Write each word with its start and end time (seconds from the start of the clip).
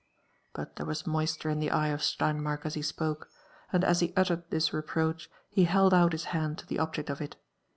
But 0.53 0.77
there 0.77 0.85
was 0.87 1.05
moisture 1.05 1.51
in 1.51 1.59
the 1.59 1.69
eye 1.69 1.89
of 1.89 2.01
Steinmark 2.01 2.65
as 2.65 2.73
he 2.73 2.81
spoke; 2.81 3.29
and 3.71 3.83
as 3.83 3.99
he 3.99 4.13
uttered 4.17 4.49
this 4.49 4.73
reproach, 4.73 5.29
he 5.51 5.65
held 5.65 5.93
out 5.93 6.13
his 6.13 6.23
hand 6.33 6.57
to 6.57 6.65
the 6.65 6.79
object 6.79 7.11
of 7.11 7.21
it. 7.21 7.35